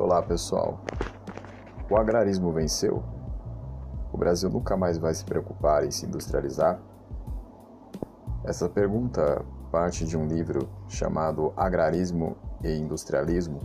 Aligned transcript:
Olá 0.00 0.22
pessoal. 0.22 0.80
O 1.90 1.94
agrarismo 1.94 2.50
venceu? 2.50 3.02
O 4.10 4.16
Brasil 4.16 4.48
nunca 4.48 4.74
mais 4.74 4.96
vai 4.96 5.12
se 5.12 5.22
preocupar 5.22 5.84
em 5.84 5.90
se 5.90 6.06
industrializar? 6.06 6.80
Essa 8.42 8.66
pergunta 8.66 9.44
parte 9.70 10.06
de 10.06 10.16
um 10.16 10.26
livro 10.26 10.70
chamado 10.88 11.52
Agrarismo 11.54 12.34
e 12.64 12.72
Industrialismo, 12.78 13.60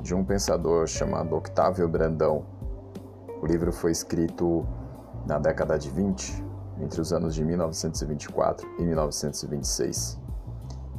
de 0.00 0.14
um 0.14 0.24
pensador 0.24 0.86
chamado 0.86 1.36
Octávio 1.36 1.86
Brandão. 1.86 2.46
O 3.42 3.46
livro 3.46 3.70
foi 3.70 3.92
escrito 3.92 4.66
na 5.26 5.38
década 5.38 5.78
de 5.78 5.90
20, 5.90 6.46
entre 6.80 6.98
os 6.98 7.12
anos 7.12 7.34
de 7.34 7.44
1924 7.44 8.66
e 8.78 8.82
1926. 8.86 10.18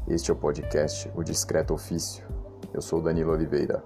Este 0.08 0.30
é 0.30 0.34
o 0.34 0.38
podcast 0.38 1.12
O 1.16 1.24
Discreto 1.24 1.74
Ofício. 1.74 2.24
Eu 2.72 2.84
sou 2.84 3.02
Danilo 3.02 3.32
Oliveira. 3.32 3.84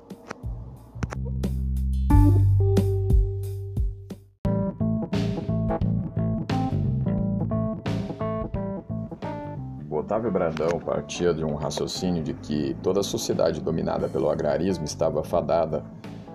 Otávio 10.03 10.30
Brandão 10.30 10.81
partia 10.85 11.34
de 11.34 11.45
um 11.45 11.55
raciocínio 11.55 12.21
de 12.21 12.34
que 12.34 12.75
toda 12.84 12.99
a 12.99 13.03
sociedade 13.03 13.62
dominada 13.62 14.09
pelo 14.09 14.29
agrarismo 14.29 14.84
estava 14.84 15.23
fadada 15.23 15.81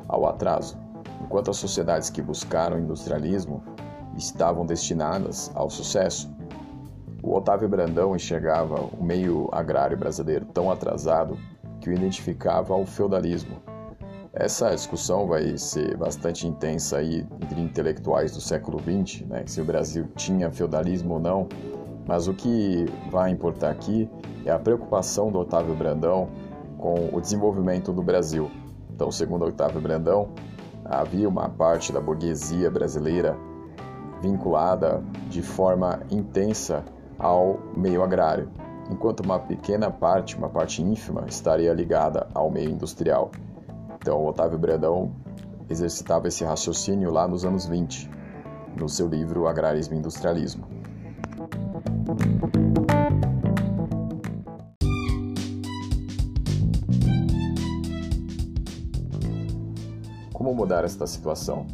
ao 0.09 0.27
atraso, 0.27 0.79
enquanto 1.23 1.51
as 1.51 1.59
sociedades 1.59 2.09
que 2.09 2.23
buscaram 2.23 2.79
o 2.79 2.81
industrialismo 2.81 3.63
estavam 4.17 4.65
destinadas 4.65 5.53
ao 5.55 5.69
sucesso. 5.69 6.35
O 7.23 7.37
Otávio 7.37 7.69
Brandão 7.69 8.17
enxergava 8.17 8.81
o 8.99 9.05
meio 9.05 9.51
agrário 9.53 9.99
brasileiro 9.99 10.47
tão 10.47 10.71
atrasado 10.71 11.39
que 11.79 11.91
o 11.91 11.93
identificava 11.93 12.73
ao 12.73 12.87
feudalismo. 12.87 13.61
Essa 14.33 14.71
discussão 14.71 15.27
vai 15.27 15.59
ser 15.59 15.95
bastante 15.95 16.47
intensa 16.47 16.97
aí 16.97 17.27
entre 17.43 17.61
intelectuais 17.61 18.33
do 18.33 18.41
século 18.41 18.79
XX, 18.81 19.27
né, 19.27 19.43
se 19.47 19.61
o 19.61 19.65
Brasil 19.65 20.09
tinha 20.17 20.51
feudalismo 20.51 21.15
ou 21.15 21.21
não, 21.21 21.49
mas 22.09 22.27
o 22.27 22.33
que 22.33 22.87
vai 23.11 23.31
importar 23.31 23.69
aqui 23.69 24.11
é 24.47 24.51
a 24.51 24.59
preocupação 24.59 25.31
do 25.31 25.39
Otávio 25.39 25.75
Brandão 25.75 26.31
com 26.79 27.11
o 27.13 27.21
desenvolvimento 27.21 27.93
do 27.93 28.03
Brasil. 28.03 28.51
Então, 28.91 29.13
segundo 29.13 29.45
Otávio 29.45 29.79
Brandão, 29.79 30.31
havia 30.83 31.29
uma 31.29 31.51
parte 31.51 31.93
da 31.93 32.01
burguesia 32.01 32.71
brasileira 32.71 33.37
vinculada 34.23 35.05
de 35.29 35.43
forma 35.43 36.01
intensa 36.11 36.83
ao 37.19 37.61
meio 37.77 38.03
agrário, 38.03 38.49
enquanto 38.91 39.21
uma 39.21 39.39
pequena 39.39 39.91
parte, 39.91 40.35
uma 40.35 40.49
parte 40.49 40.83
ínfima, 40.83 41.27
estaria 41.29 41.75
ligada 41.75 42.27
ao 42.33 42.51
meio 42.51 42.71
industrial. 42.71 43.31
Então, 44.01 44.25
Otávio 44.25 44.59
Brandão 44.59 45.13
exercitava 45.69 46.27
esse 46.27 46.43
raciocínio 46.43 47.11
lá 47.11 47.29
nos 47.29 47.45
anos 47.45 47.67
20, 47.67 48.11
no 48.77 48.89
seu 48.89 49.07
livro 49.07 49.47
Agrarismo 49.47 49.95
e 49.95 49.99
Industrialismo. 49.99 50.78
Como 60.33 60.55
mudar 60.55 60.85
esta 60.85 61.07
situação? 61.07 61.67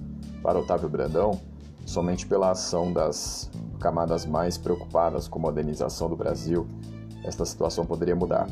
Para 0.42 0.58
Otávio 0.58 0.88
Brandão, 0.88 1.40
somente 1.86 2.26
pela 2.26 2.50
ação 2.50 2.92
das 2.92 3.50
camadas 3.78 4.26
mais 4.26 4.56
preocupadas 4.56 5.28
com 5.28 5.38
a 5.38 5.42
modernização 5.42 6.08
do 6.08 6.16
Brasil, 6.16 6.66
esta 7.22 7.44
situação 7.44 7.86
poderia 7.86 8.16
mudar. 8.16 8.48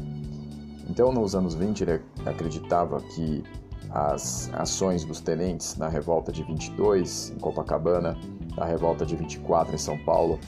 Então, 0.88 1.12
nos 1.12 1.34
anos 1.34 1.54
20, 1.54 1.80
ele 1.80 2.02
acreditava 2.26 3.00
que 3.00 3.42
as 3.90 4.50
ações 4.54 5.04
dos 5.04 5.20
tenentes 5.20 5.76
na 5.76 5.88
revolta 5.88 6.30
de 6.30 6.42
22 6.42 7.30
em 7.30 7.38
Copacabana, 7.38 8.16
na 8.56 8.64
revolta 8.64 9.04
de 9.04 9.16
24 9.16 9.74
em 9.74 9.78
São 9.78 9.98
Paulo, 9.98 10.38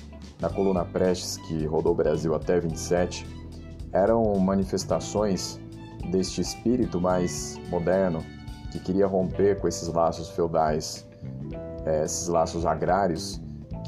na 0.41 0.49
coluna 0.49 0.85
Prestes, 0.85 1.37
que 1.37 1.65
rodou 1.67 1.93
o 1.93 1.95
Brasil 1.95 2.35
até 2.35 2.61
27, 2.61 3.27
eram 3.93 4.35
manifestações 4.39 5.61
deste 6.11 6.41
espírito 6.41 7.01
mais 7.01 7.59
moderno 7.71 8.25
que 8.71 8.81
queria 8.81 9.07
romper 9.07 9.61
com 9.61 9.69
esses 9.69 9.89
laços 9.89 10.31
feudais, 10.31 11.07
eh, 11.87 12.05
esses 12.05 12.27
laços 12.29 12.67
agrários 12.67 13.41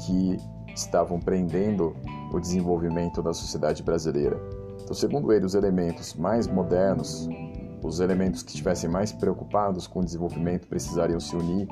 que 0.05 0.37
estavam 0.73 1.19
prendendo 1.19 1.95
o 2.31 2.39
desenvolvimento 2.39 3.21
da 3.21 3.33
sociedade 3.33 3.83
brasileira. 3.83 4.39
Então, 4.81 4.95
segundo 4.95 5.33
ele, 5.33 5.45
os 5.45 5.55
elementos 5.55 6.13
mais 6.13 6.47
modernos, 6.47 7.27
os 7.83 7.99
elementos 7.99 8.41
que 8.41 8.51
estivessem 8.51 8.89
mais 8.89 9.11
preocupados 9.11 9.87
com 9.87 9.99
o 9.99 10.05
desenvolvimento 10.05 10.67
precisariam 10.67 11.19
se 11.19 11.35
unir 11.35 11.67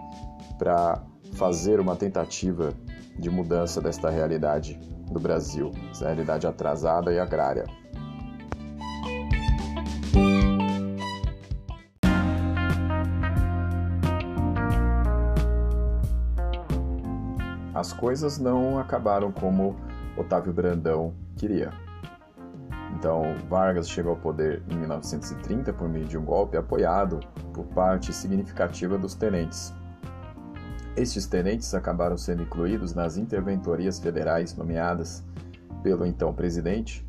para 0.57 1.01
fazer 1.33 1.79
uma 1.79 1.95
tentativa 1.95 2.73
de 3.17 3.29
mudança 3.29 3.81
desta 3.81 4.09
realidade 4.09 4.79
do 5.11 5.19
Brasil, 5.19 5.71
essa 5.91 6.05
realidade 6.05 6.47
atrasada 6.47 7.13
e 7.13 7.19
agrária. 7.19 7.65
As 17.73 17.91
coisas 17.91 18.39
não 18.39 18.79
acabaram 18.79 19.31
como 19.31 19.75
Otávio 20.17 20.53
Brandão 20.53 21.13
queria. 21.35 21.71
Então, 22.97 23.35
Vargas 23.49 23.89
chegou 23.89 24.13
ao 24.13 24.17
poder 24.17 24.63
em 24.69 24.77
1930 24.77 25.73
por 25.73 25.89
meio 25.89 26.05
de 26.05 26.17
um 26.17 26.23
golpe 26.23 26.55
apoiado 26.55 27.19
por 27.53 27.65
parte 27.65 28.13
significativa 28.13 28.97
dos 28.97 29.13
tenentes, 29.13 29.73
estes 30.95 31.27
tenentes 31.27 31.73
acabaram 31.73 32.17
sendo 32.17 32.43
incluídos 32.43 32.93
nas 32.93 33.17
interventorias 33.17 33.99
federais 33.99 34.55
nomeadas 34.55 35.23
pelo 35.83 36.05
então 36.05 36.33
presidente 36.33 37.05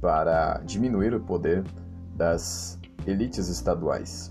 para 0.00 0.60
diminuir 0.64 1.14
o 1.14 1.20
poder 1.20 1.64
das 2.14 2.78
elites 3.06 3.48
estaduais. 3.48 4.30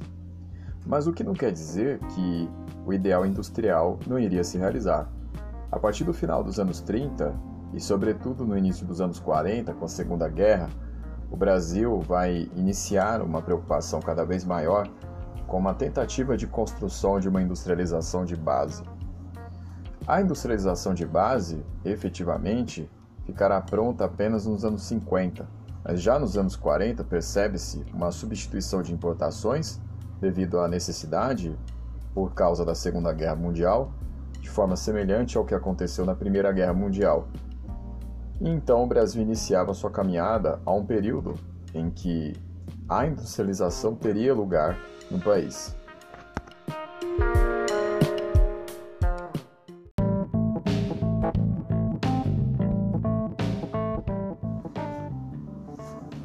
Mas 0.86 1.08
o 1.08 1.14
que 1.14 1.24
não 1.24 1.34
quer 1.34 1.52
dizer 1.52 2.00
que 2.00 2.50
o 2.86 2.94
ideal 2.94 3.26
industrial 3.26 4.00
não 4.06 4.20
iria 4.20 4.44
se 4.44 4.58
realizar. 4.58 5.10
A 5.72 5.80
partir 5.80 6.04
do 6.04 6.14
final 6.14 6.44
dos 6.44 6.60
anos 6.60 6.80
30 6.82 7.34
e, 7.74 7.80
sobretudo, 7.80 8.46
no 8.46 8.58
início 8.58 8.86
dos 8.86 9.02
anos 9.02 9.20
40, 9.20 9.74
com 9.74 9.86
a 9.86 9.88
Segunda 9.88 10.28
Guerra, 10.28 10.70
o 11.32 11.36
Brasil 11.36 12.00
vai 12.02 12.50
iniciar 12.56 13.22
uma 13.22 13.42
preocupação 13.42 14.00
cada 14.00 14.24
vez 14.24 14.46
maior 14.46 14.88
com 15.54 15.60
uma 15.60 15.76
tentativa 15.76 16.36
de 16.36 16.48
construção 16.48 17.20
de 17.20 17.30
uma 17.30 17.40
industrialização 17.40 18.26
de 18.26 18.36
base. 18.36 18.82
A 20.08 20.20
industrialização 20.20 20.96
de 20.96 21.06
base, 21.06 21.64
efetivamente, 21.86 22.90
ficará 23.24 23.62
pronta 23.62 24.06
apenas 24.06 24.48
nos 24.48 24.66
anos 24.66 24.82
50, 24.86 25.48
mas 25.84 26.02
já 26.02 26.18
nos 26.18 26.36
anos 26.40 26.56
40 26.56 27.04
percebe-se 27.04 27.86
uma 27.94 28.10
substituição 28.10 28.82
de 28.82 28.92
importações 28.92 29.80
devido 30.20 30.60
à 30.60 30.68
necessidade 30.68 31.56
por 32.16 32.34
causa 32.34 32.66
da 32.66 32.74
Segunda 32.74 33.14
Guerra 33.14 33.36
Mundial, 33.36 33.94
de 34.42 34.50
forma 34.50 34.76
semelhante 34.76 35.38
ao 35.38 35.46
que 35.46 35.54
aconteceu 35.54 36.04
na 36.04 36.16
Primeira 36.16 36.52
Guerra 36.52 36.74
Mundial. 36.74 37.28
E 38.42 38.50
então 38.50 38.84
o 38.84 38.88
Brasil 38.88 39.22
iniciava 39.22 39.72
sua 39.76 39.92
caminhada 39.92 40.60
a 40.66 40.74
um 40.74 40.84
período 40.84 41.36
em 41.76 41.92
que 41.92 42.34
a 42.90 43.06
industrialização 43.06 43.94
teria 43.94 44.34
lugar 44.34 44.80
no 45.14 45.20
país. 45.20 45.76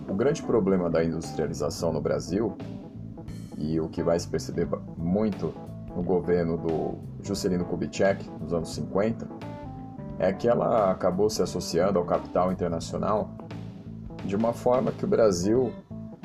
O 0.09 0.15
grande 0.15 0.43
problema 0.43 0.91
da 0.91 1.05
industrialização 1.05 1.93
no 1.93 2.01
Brasil, 2.01 2.57
e 3.57 3.79
o 3.79 3.89
que 3.89 4.03
vai 4.03 4.19
se 4.19 4.27
perceber 4.27 4.67
muito 4.97 5.55
no 5.95 6.03
governo 6.03 6.57
do 6.57 6.99
Juscelino 7.23 7.65
Kubitschek 7.65 8.29
nos 8.41 8.53
anos 8.53 8.75
50, 8.75 9.29
é 10.19 10.33
que 10.33 10.49
ela 10.49 10.91
acabou 10.91 11.31
se 11.31 11.43
associando 11.43 11.99
ao 11.99 12.05
capital 12.05 12.51
internacional 12.51 13.31
de 14.25 14.35
uma 14.35 14.53
forma 14.53 14.91
que 14.91 15.05
o 15.05 15.09
Brasil 15.09 15.73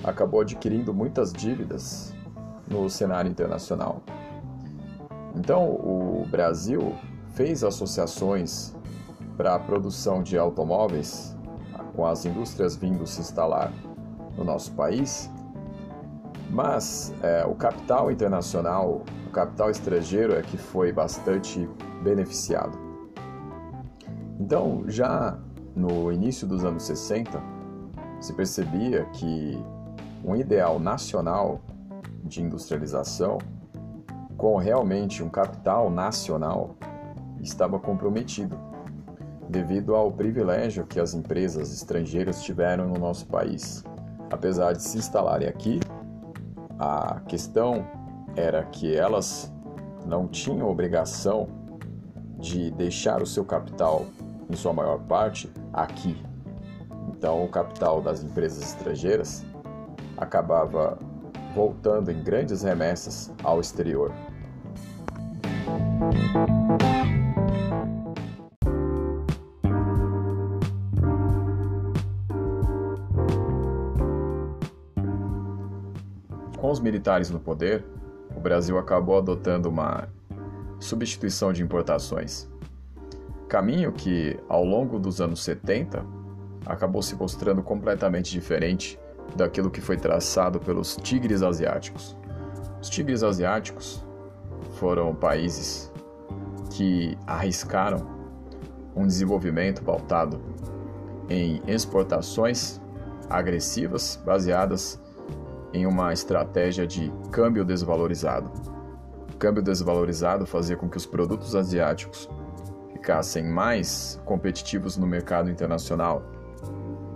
acabou 0.04 0.42
adquirindo 0.42 0.94
muitas 0.94 1.32
dívidas 1.32 2.14
no 2.68 2.90
cenário 2.90 3.30
internacional. 3.30 4.02
Então, 5.36 5.70
o 5.70 6.26
Brasil 6.30 6.94
fez 7.34 7.64
associações 7.64 8.74
para 9.36 9.56
a 9.56 9.60
produção 9.60 10.22
de 10.22 10.38
automóveis 10.38 11.36
com 11.96 12.06
as 12.06 12.26
indústrias 12.26 12.76
vindo 12.76 13.06
se 13.06 13.22
instalar 13.22 13.72
no 14.38 14.44
nosso 14.44 14.72
país, 14.74 15.30
mas 16.50 17.14
é, 17.22 17.46
o 17.46 17.56
capital 17.56 18.12
internacional, 18.12 19.04
o 19.28 19.32
capital 19.32 19.70
estrangeiro 19.70 20.34
é 20.34 20.42
que 20.42 20.58
foi 20.58 20.92
bastante 20.92 21.68
beneficiado. 22.04 22.78
Então, 24.40 24.84
já 24.88 25.38
no 25.76 26.12
início 26.12 26.48
dos 26.48 26.64
anos 26.64 26.84
60, 26.84 27.42
se 28.20 28.34
percebia 28.34 29.06
que 29.06 29.60
um 30.24 30.36
ideal 30.36 30.80
nacional 30.80 31.60
de 32.24 32.42
industrialização 32.42 33.38
com 34.38 34.58
realmente 34.58 35.24
um 35.24 35.30
capital 35.30 35.90
nacional 35.90 36.76
estava 37.42 37.80
comprometido, 37.80 38.58
devido 39.50 39.96
ao 39.96 40.12
privilégio 40.12 40.86
que 40.86 41.00
as 41.00 41.14
empresas 41.14 41.72
estrangeiras 41.74 42.42
tiveram 42.42 42.88
no 42.88 43.00
nosso 43.00 43.28
país. 43.28 43.84
Apesar 44.32 44.74
de 44.74 44.84
se 44.84 44.98
instalarem 44.98 45.48
aqui, 45.48 45.80
a 46.80 47.22
questão 47.28 47.86
era 48.36 48.64
que 48.64 48.96
elas 48.96 49.54
não 50.06 50.28
tinham 50.28 50.70
obrigação 50.70 51.48
de 52.40 52.72
deixar 52.72 53.22
o 53.22 53.26
seu 53.26 53.46
capital, 53.46 54.06
em 54.50 54.56
sua 54.56 54.74
maior 54.74 55.00
parte, 55.00 55.50
aqui. 55.72 56.22
Então, 57.10 57.46
o 57.46 57.48
capital 57.48 58.02
das 58.02 58.24
empresas 58.24 58.62
estrangeiras 58.62 59.46
acabava 60.18 60.98
voltando 61.54 62.12
em 62.12 62.22
grandes 62.22 62.64
remessas 62.64 63.32
ao 63.44 63.60
exterior. 63.60 64.12
Com 76.58 76.72
os 76.72 76.80
militares 76.80 77.30
no 77.30 77.40
poder, 77.40 77.84
o 78.36 78.40
Brasil 78.40 78.78
acabou 78.78 79.18
adotando 79.18 79.70
uma 79.70 80.08
substituição 80.80 81.54
de 81.54 81.62
importações. 81.62 82.50
Caminho 83.48 83.92
que, 83.92 84.40
ao 84.50 84.66
longo 84.66 84.98
dos 84.98 85.22
anos 85.22 85.44
70, 85.44 86.04
acabou 86.66 87.02
se 87.02 87.16
mostrando 87.16 87.62
completamente 87.62 88.32
diferente 88.32 88.98
daquilo 89.36 89.72
que 89.72 89.82
foi 89.82 89.98
traçado 89.98 90.60
pelos 90.60 90.96
tigres 90.96 91.42
asiáticos. 91.42 92.16
Os 92.82 92.90
tigres 92.90 93.24
asiáticos 93.24 94.04
foram 94.74 95.16
países 95.16 95.92
que 96.72 97.18
arriscaram 97.26 98.06
um 98.96 99.08
desenvolvimento 99.08 99.84
pautado 99.84 100.42
em 101.30 101.62
exportações 101.68 102.82
agressivas 103.30 104.22
baseadas 104.24 105.00
em 105.74 105.86
uma 105.88 106.14
estratégia 106.14 106.86
de 106.86 107.12
câmbio 107.32 107.66
desvalorizado. 107.66 108.52
O 109.34 109.38
câmbio 109.38 109.64
desvalorizado 109.64 110.46
fazia 110.46 110.78
com 110.78 110.88
que 110.88 110.98
os 110.98 111.06
produtos 111.06 111.56
asiáticos 111.56 112.30
ficassem 112.92 113.44
mais 113.44 114.22
competitivos 114.24 114.98
no 114.98 115.08
mercado 115.08 115.50
internacional 115.50 116.24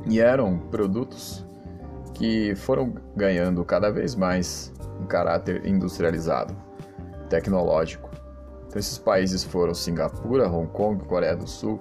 e 0.05 0.19
eram 0.19 0.57
produtos 0.57 1.46
que 2.17 2.55
foram 2.55 2.95
ganhando 3.15 3.63
cada 3.63 3.91
vez 3.91 4.15
mais 4.15 4.73
um 4.99 5.05
caráter 5.05 5.67
industrializado, 5.67 6.55
tecnológico. 7.29 8.09
Então, 8.67 8.79
esses 8.79 8.97
países 8.97 9.43
foram 9.43 9.75
Singapura, 9.75 10.49
Hong 10.49 10.67
Kong, 10.71 11.05
Coreia 11.05 11.35
do 11.35 11.47
Sul 11.47 11.79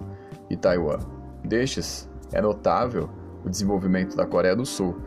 e 0.50 0.56
Taiwan. 0.56 0.98
Destes, 1.42 2.06
é 2.32 2.42
notável 2.42 3.08
o 3.46 3.48
desenvolvimento 3.48 4.14
da 4.14 4.26
Coreia 4.26 4.54
do 4.54 4.66
Sul, 4.66 5.00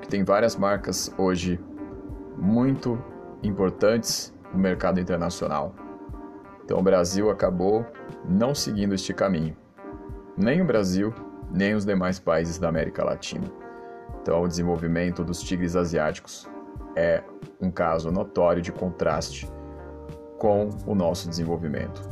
que 0.00 0.08
tem 0.08 0.24
várias 0.24 0.56
marcas 0.56 1.12
hoje 1.18 1.60
muito 2.38 2.98
importantes 3.42 4.32
no 4.50 4.58
mercado 4.58 4.98
internacional. 4.98 5.74
Então 6.64 6.78
o 6.78 6.82
Brasil 6.82 7.28
acabou 7.28 7.84
não 8.26 8.54
seguindo 8.54 8.94
este 8.94 9.12
caminho. 9.12 9.54
Nem 10.38 10.62
o 10.62 10.64
Brasil, 10.64 11.12
nem 11.50 11.74
os 11.74 11.84
demais 11.84 12.18
países 12.18 12.58
da 12.58 12.68
América 12.68 13.04
Latina. 13.04 13.69
Então 14.22 14.42
o 14.42 14.48
desenvolvimento 14.48 15.24
dos 15.24 15.42
tigres 15.42 15.74
asiáticos 15.74 16.48
é 16.94 17.22
um 17.60 17.70
caso 17.70 18.10
notório 18.10 18.60
de 18.60 18.70
contraste 18.70 19.50
com 20.38 20.68
o 20.86 20.94
nosso 20.94 21.28
desenvolvimento. 21.28 22.02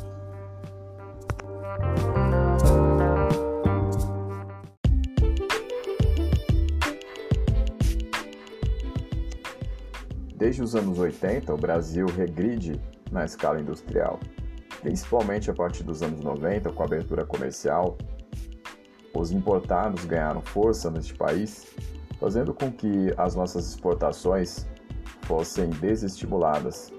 Desde 10.34 10.62
os 10.62 10.74
anos 10.74 10.98
80, 10.98 11.52
o 11.52 11.56
Brasil 11.56 12.06
regride 12.06 12.80
na 13.10 13.24
escala 13.24 13.60
industrial, 13.60 14.20
principalmente 14.80 15.50
a 15.50 15.54
partir 15.54 15.82
dos 15.82 16.02
anos 16.02 16.20
90, 16.20 16.70
com 16.70 16.82
a 16.82 16.86
abertura 16.86 17.24
comercial. 17.24 17.98
Os 19.12 19.32
importados 19.32 20.04
ganharam 20.04 20.40
força 20.40 20.90
neste 20.90 21.12
país, 21.12 21.66
fazendo 22.18 22.52
com 22.52 22.70
que 22.70 23.12
as 23.16 23.34
nossas 23.34 23.68
exportações 23.68 24.66
fossem 25.22 25.70
desestimuladas. 25.70 26.92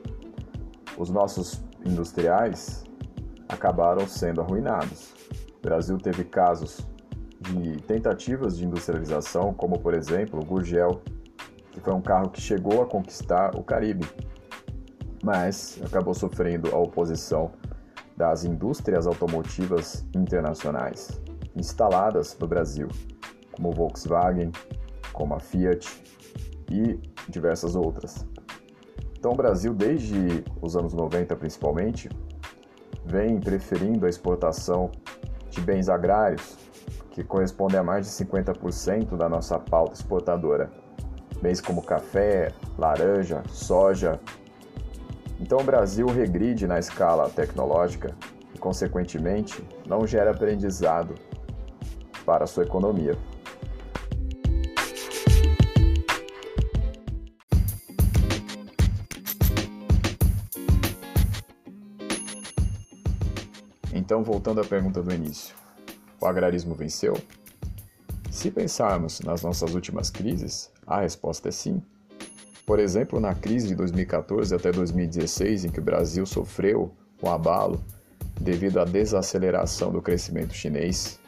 Os 0.98 1.10
nossos 1.10 1.62
industriais 1.86 2.84
acabaram 3.48 4.08
sendo 4.08 4.42
arruinados. 4.42 5.14
O 5.58 5.62
Brasil 5.62 5.98
teve 5.98 6.24
casos 6.24 6.80
de 7.40 7.78
tentativas 7.84 8.58
de 8.58 8.66
industrialização, 8.66 9.54
como 9.54 9.80
por 9.80 9.94
exemplo 9.94 10.40
o 10.40 10.46
Gurgel, 10.46 11.02
que 11.72 11.80
foi 11.80 11.94
um 11.94 12.02
carro 12.02 12.30
que 12.30 12.42
chegou 12.42 12.82
a 12.82 12.86
conquistar 12.86 13.56
o 13.56 13.64
Caribe, 13.64 14.06
mas 15.24 15.80
acabou 15.86 16.14
sofrendo 16.14 16.74
a 16.74 16.78
oposição 16.78 17.52
das 18.16 18.44
indústrias 18.44 19.08
automotivas 19.08 20.06
internacionais 20.14 21.22
instaladas 21.56 22.38
no 22.40 22.48
Brasil, 22.48 22.88
como 23.52 23.72
Volkswagen, 23.72 24.52
como 25.12 25.34
a 25.34 25.40
Fiat 25.40 25.88
e 26.72 27.00
diversas 27.28 27.76
outras. 27.76 28.26
Então, 29.18 29.32
o 29.32 29.36
Brasil, 29.36 29.74
desde 29.74 30.44
os 30.62 30.76
anos 30.78 30.94
90 30.94 31.36
principalmente, 31.36 32.10
vem 33.06 33.40
preferindo 33.40 34.06
a 34.06 34.10
exportação 34.10 34.92
de 35.50 35.60
bens 35.62 35.90
agrários, 35.90 36.58
que 37.12 37.24
correspondem 37.24 37.80
a 37.80 37.84
mais 37.84 38.06
de 38.06 38.26
50% 38.26 39.18
da 39.18 39.28
nossa 39.28 39.60
pauta 39.60 39.94
exportadora 39.94 40.72
bens 41.42 41.62
como 41.62 41.82
café, 41.82 42.52
laranja, 42.78 43.44
soja. 43.48 44.20
Então 45.40 45.60
o 45.60 45.64
Brasil 45.64 46.08
regride 46.08 46.68
na 46.68 46.80
escala 46.80 47.30
tecnológica 47.30 48.16
e, 48.54 48.60
consequentemente, 48.60 49.64
não 49.88 50.06
gera 50.06 50.32
aprendizado 50.32 51.16
para 52.26 52.44
a 52.44 52.48
sua 52.48 52.64
economia. 52.64 53.18
Então, 63.94 64.24
voltando 64.24 64.62
à 64.62 64.64
pergunta 64.64 65.02
do 65.02 65.14
início, 65.14 65.56
o 66.22 66.26
agrarismo 66.26 66.76
venceu? 66.76 67.14
Se 68.30 68.52
pensarmos 68.52 69.22
nas 69.22 69.42
nossas 69.42 69.74
últimas 69.74 70.10
crises, 70.10 70.70
a 70.86 71.02
resposta 71.02 71.50
é 71.50 71.52
sim. 71.52 71.82
Por 72.66 72.80
exemplo, 72.80 73.20
na 73.20 73.34
crise 73.34 73.68
de 73.68 73.76
2014 73.76 74.54
até 74.54 74.72
2016, 74.72 75.66
em 75.66 75.70
que 75.70 75.80
o 75.80 75.84
Brasil 75.84 76.26
sofreu 76.26 76.94
um 77.22 77.30
abalo 77.30 77.84
devido 78.40 78.80
à 78.80 78.86
desaceleração 78.86 79.92
do 79.92 80.02
crescimento 80.02 80.54
chinês, 80.54 81.20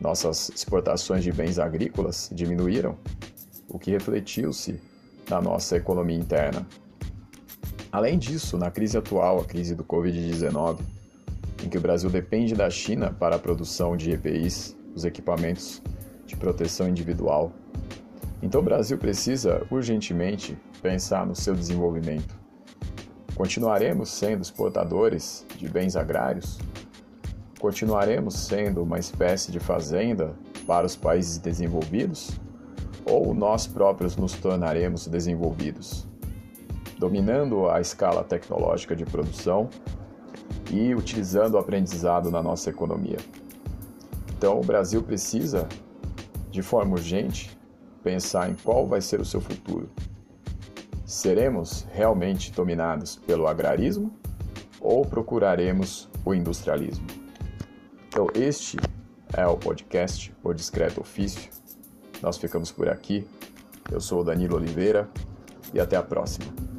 nossas 0.00 0.50
exportações 0.50 1.22
de 1.22 1.32
bens 1.32 1.58
agrícolas 1.58 2.28
diminuíram, 2.32 2.96
o 3.68 3.78
que 3.78 3.90
refletiu-se 3.90 4.80
na 5.28 5.40
nossa 5.40 5.76
economia 5.76 6.16
interna. 6.16 6.66
Além 7.90 8.18
disso, 8.18 8.58
na 8.58 8.70
crise 8.70 8.98
atual, 8.98 9.40
a 9.40 9.44
crise 9.44 9.74
do 9.74 9.84
Covid-19, 9.84 10.80
em 11.68 11.70
que 11.70 11.76
o 11.76 11.82
Brasil 11.82 12.08
depende 12.08 12.54
da 12.54 12.70
China 12.70 13.12
para 13.12 13.36
a 13.36 13.38
produção 13.38 13.94
de 13.94 14.10
EPIs, 14.10 14.74
os 14.94 15.04
equipamentos 15.04 15.82
de 16.24 16.34
proteção 16.34 16.88
individual, 16.88 17.52
então 18.42 18.62
o 18.62 18.64
Brasil 18.64 18.96
precisa 18.96 19.66
urgentemente 19.70 20.56
pensar 20.80 21.26
no 21.26 21.36
seu 21.36 21.54
desenvolvimento. 21.54 22.34
Continuaremos 23.34 24.08
sendo 24.08 24.40
exportadores 24.40 25.44
de 25.58 25.68
bens 25.68 25.94
agrários? 25.94 26.58
Continuaremos 27.60 28.34
sendo 28.34 28.82
uma 28.82 28.98
espécie 28.98 29.52
de 29.52 29.60
fazenda 29.60 30.34
para 30.66 30.86
os 30.86 30.96
países 30.96 31.36
desenvolvidos? 31.36 32.30
Ou 33.04 33.34
nós 33.34 33.66
próprios 33.66 34.16
nos 34.16 34.32
tornaremos 34.32 35.06
desenvolvidos? 35.06 36.08
Dominando 36.98 37.68
a 37.68 37.78
escala 37.78 38.24
tecnológica 38.24 38.96
de 38.96 39.04
produção 39.04 39.68
e 40.70 40.94
utilizando 40.94 41.54
o 41.54 41.58
aprendizado 41.58 42.30
na 42.30 42.42
nossa 42.42 42.70
economia. 42.70 43.18
Então, 44.36 44.60
o 44.60 44.64
Brasil 44.64 45.02
precisa, 45.02 45.68
de 46.50 46.62
forma 46.62 46.92
urgente, 46.92 47.56
pensar 48.02 48.50
em 48.50 48.54
qual 48.54 48.86
vai 48.86 49.00
ser 49.00 49.20
o 49.20 49.24
seu 49.24 49.40
futuro. 49.40 49.88
Seremos 51.04 51.86
realmente 51.92 52.52
dominados 52.52 53.16
pelo 53.16 53.46
agrarismo 53.46 54.12
ou 54.80 55.04
procuraremos 55.04 56.08
o 56.24 56.34
industrialismo? 56.34 57.06
Então, 58.08 58.28
este 58.34 58.76
é 59.32 59.46
o 59.46 59.56
podcast 59.56 60.34
O 60.42 60.52
Discreto 60.52 61.00
Ofício. 61.00 61.50
Nós 62.22 62.36
ficamos 62.36 62.70
por 62.70 62.88
aqui. 62.88 63.26
Eu 63.90 64.00
sou 64.00 64.20
o 64.20 64.24
Danilo 64.24 64.56
Oliveira 64.56 65.08
e 65.72 65.80
até 65.80 65.96
a 65.96 66.02
próxima. 66.02 66.77